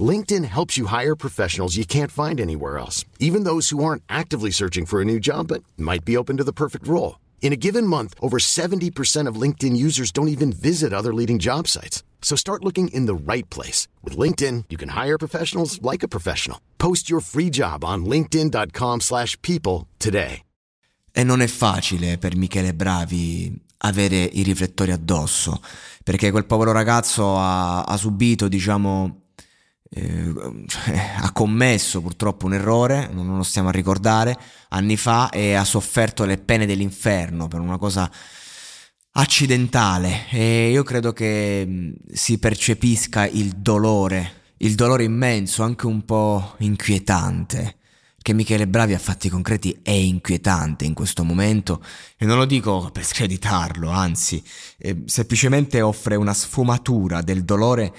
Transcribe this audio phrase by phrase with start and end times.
[0.00, 4.52] LinkedIn helps you hire professionals you can't find anywhere else, even those who aren't actively
[4.52, 7.18] searching for a new job but might be open to the perfect role.
[7.42, 11.66] In a given month, over 70% of LinkedIn users don't even visit other leading job
[11.66, 12.04] sites.
[12.22, 13.88] So start looking in the right place.
[14.04, 16.58] With LinkedIn, you can hire professionals like a professional.
[16.78, 20.44] Post your free job on linkedin.com slash people today.
[21.12, 25.60] E non è facile per Michele Bravi avere i riflettori addosso,
[26.04, 29.19] perché quel povero ragazzo ha, ha subito, diciamo,
[29.92, 30.32] eh,
[30.66, 34.38] cioè, ha commesso purtroppo un errore, non lo stiamo a ricordare,
[34.68, 38.10] anni fa e ha sofferto le pene dell'inferno per una cosa
[39.12, 40.28] accidentale.
[40.30, 47.76] E io credo che si percepisca il dolore, il dolore immenso, anche un po' inquietante
[48.22, 51.82] che Michele Bravi a fatti concreti è inquietante in questo momento
[52.18, 54.42] e non lo dico per screditarlo, anzi,
[54.76, 57.94] eh, semplicemente offre una sfumatura del dolore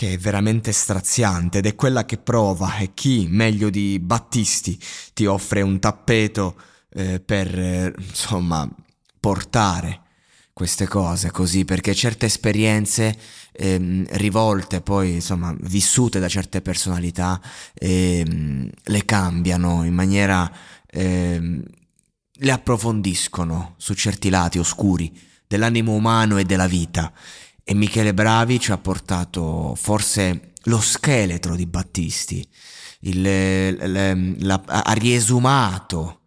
[0.00, 4.80] che è veramente straziante ed è quella che prova e chi meglio di Battisti
[5.12, 6.56] ti offre un tappeto
[6.94, 8.66] eh, per eh, insomma
[9.20, 10.00] portare
[10.54, 13.14] queste cose così perché certe esperienze
[13.52, 17.38] ehm, rivolte poi insomma vissute da certe personalità
[17.74, 20.50] ehm, le cambiano in maniera
[20.86, 21.62] ehm,
[22.32, 25.14] le approfondiscono su certi lati oscuri
[25.46, 27.12] dell'animo umano e della vita
[27.70, 32.44] e Michele Bravi ci ha portato forse lo scheletro di Battisti,
[33.02, 36.22] il, le, la, ha riesumato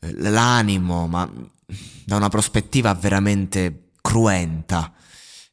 [0.00, 1.30] eh, l'animo, ma
[2.06, 4.90] da una prospettiva veramente cruenta.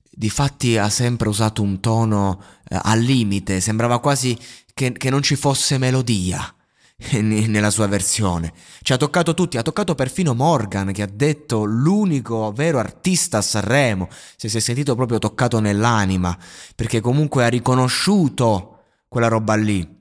[0.09, 4.37] Difatti ha sempre usato un tono eh, al limite, sembrava quasi
[4.73, 6.55] che, che non ci fosse melodia
[7.21, 8.51] nella sua versione.
[8.81, 13.41] Ci ha toccato tutti, ha toccato perfino Morgan che ha detto l'unico vero artista a
[13.41, 16.35] Sanremo, se si è sentito proprio toccato nell'anima,
[16.75, 19.96] perché comunque ha riconosciuto quella roba lì.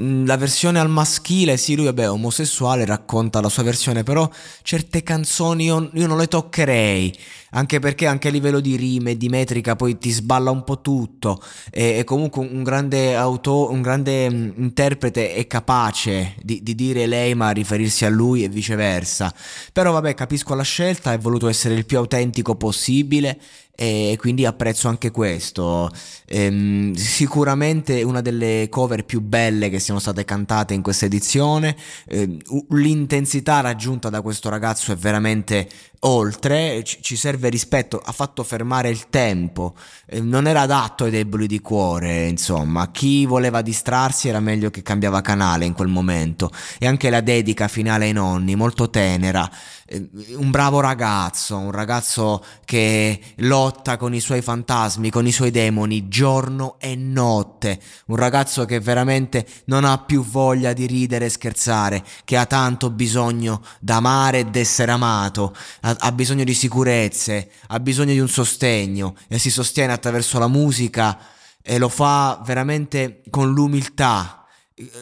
[0.00, 4.30] Mm, la versione al maschile, sì, lui vabbè, è omosessuale, racconta la sua versione, però
[4.62, 7.12] certe canzoni io, io, non le toccherei,
[7.50, 11.42] anche perché anche a livello di rime, di metrica, poi ti sballa un po' tutto,
[11.72, 17.06] e, e comunque un grande, auto, un grande um, interprete è capace di, di, dire
[17.06, 19.34] lei ma riferirsi a lui e viceversa.
[19.72, 23.36] Però vabbè, capisco la scelta, è voluto essere il più autentico possibile
[23.80, 25.88] e quindi apprezzo anche questo.
[26.26, 31.76] Ehm, sicuramente una delle cover più belle che siano state cantate in questa edizione.
[32.08, 32.38] Ehm,
[32.70, 35.68] l'intensità raggiunta da questo ragazzo è veramente
[36.00, 39.74] oltre, ci serve rispetto, ha fatto fermare il tempo,
[40.06, 44.82] ehm, non era adatto ai deboli di cuore, insomma, chi voleva distrarsi era meglio che
[44.82, 46.50] cambiava canale in quel momento.
[46.78, 49.48] E anche la dedica finale ai nonni, molto tenera,
[49.86, 55.32] ehm, un bravo ragazzo, un ragazzo che lotta lotta con i suoi fantasmi, con i
[55.32, 57.78] suoi demoni, giorno e notte.
[58.06, 62.90] Un ragazzo che veramente non ha più voglia di ridere e scherzare, che ha tanto
[62.90, 69.14] bisogno d'amare ed essere amato, ha, ha bisogno di sicurezze, ha bisogno di un sostegno
[69.28, 71.18] e si sostiene attraverso la musica
[71.62, 74.46] e lo fa veramente con l'umiltà,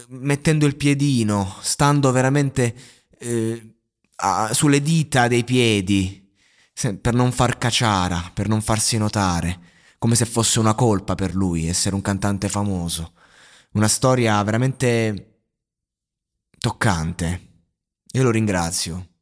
[0.09, 2.75] mettendo il piedino, stando veramente
[3.21, 3.75] eh,
[4.17, 6.26] a, sulle dita dei piedi
[7.01, 9.59] per non far caciara, per non farsi notare,
[9.99, 13.13] come se fosse una colpa per lui essere un cantante famoso.
[13.73, 15.41] Una storia veramente
[16.59, 17.41] toccante.
[18.13, 19.16] Io lo ringrazio.